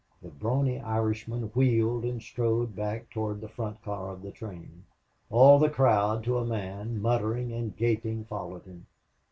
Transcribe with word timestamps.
The 0.23 0.29
brawny 0.29 0.79
Irishman 0.79 1.51
wheeled 1.53 2.05
and 2.05 2.23
strode 2.23 2.75
back 2.75 3.11
toward 3.11 3.39
the 3.39 3.47
front 3.47 3.83
car 3.83 4.09
of 4.09 4.23
the 4.23 4.31
train. 4.31 4.85
All 5.29 5.59
the 5.59 5.69
crowd, 5.69 6.23
to 6.23 6.39
a 6.39 6.43
man, 6.43 6.99
muttering 6.99 7.53
and 7.53 7.77
gaping, 7.77 8.25
followed 8.25 8.63
him. 8.63 8.87